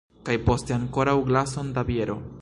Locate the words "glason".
1.29-1.73